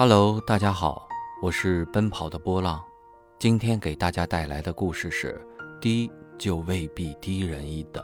[0.00, 1.06] Hello，大家好，
[1.42, 2.82] 我是奔跑的波浪。
[3.38, 5.38] 今天给大家带来的故事是：
[5.78, 8.02] 低就未必低人一等。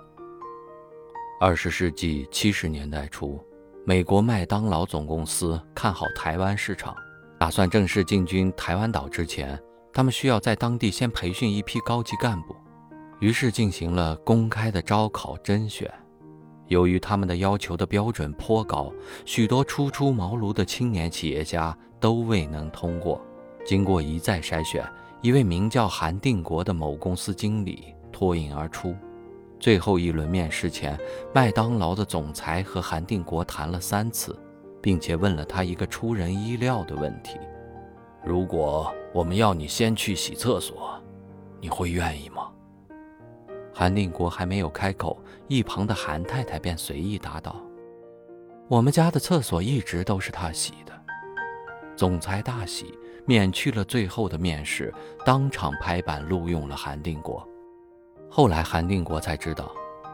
[1.41, 3.43] 二十世纪七十年代初，
[3.87, 6.95] 美国麦当劳总公司看好台湾市场，
[7.39, 9.59] 打算正式进军台湾岛之前，
[9.91, 12.55] 他们需要在当地先培训一批高级干部，
[13.21, 15.91] 于是进行了公开的招考甄选。
[16.69, 18.93] 由于他们的要求的标准颇高，
[19.25, 23.21] 许多初出茅庐的青年企业家都未能通过。
[23.65, 24.85] 经过一再筛选，
[25.21, 28.95] 一位名叫韩定国的某公司经理脱颖而出。
[29.59, 30.99] 最后一轮面试前，
[31.35, 34.39] 麦当劳的总裁和韩定国谈了三次，
[34.81, 37.39] 并且问了他一个出人意料的问题
[38.25, 41.01] ：“如果我们要你先去洗厕所，
[41.61, 42.51] 你会愿意吗？”
[43.79, 47.63] 韩定国还没有开口，一旁的韩太太便随意答道
[48.69, 50.93] ：“我们家的厕所一直都是他洗的。”
[51.95, 54.91] 总裁大喜，免去了最后的面试，
[55.27, 57.47] 当场拍板录用了韩定国。
[58.31, 59.71] 后来，韩定国才知道，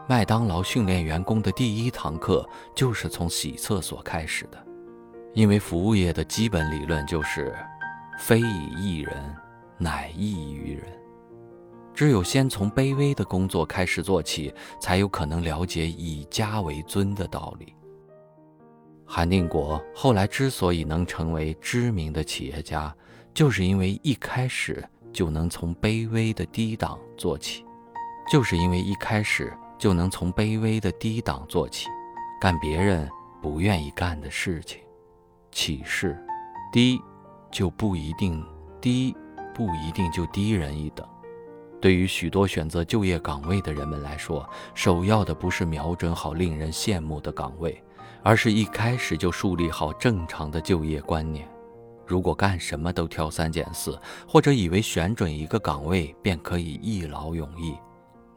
[0.09, 4.61] 麦当劳训练员工的第一堂课就是从洗厕所开始的，
[5.31, 7.55] 因为服务业的基本理论就是
[8.19, 9.13] “非以一人，
[9.77, 10.83] 乃异于人”。
[11.93, 17.73] 只有先从卑微的工作开始做起，才有可能了解以家为尊的道理。
[19.05, 22.93] 韩定国后来之所以能成为知名的企业家，
[23.33, 27.63] 就是因为一开始就能从卑微的低档做起，
[28.31, 31.89] 就是因为一开始就能从卑微的低档做起，
[32.41, 33.07] 干别人
[33.39, 34.81] 不愿意干的事情。
[35.51, 36.17] 起势：
[36.71, 36.99] 低，
[37.51, 38.43] 就不一定
[38.81, 39.15] 低，
[39.53, 41.07] 不一定就低人一等。
[41.83, 47.83] 对于许多选择就业岗位的人们来说，首要的不是瞄准好令人羡慕的岗位，
[48.23, 51.45] 而是一开始就树立好正常的就业观念。
[52.07, 57.75] 如果干什么都挑三拣四，或者以为选准一个岗位便可以一劳永逸，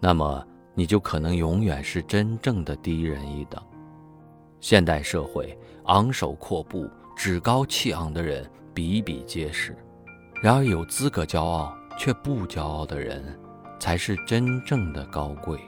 [0.01, 0.45] 那么
[0.75, 3.63] 你就可能永远是真正的低人一等。
[4.61, 8.45] 现代社会昂首阔步、趾高气昂的人
[8.75, 9.79] 比比皆是，
[10.43, 11.73] 然而有资格骄傲。
[11.97, 13.39] 却不骄傲的人，
[13.79, 15.59] 才是真正的高贵。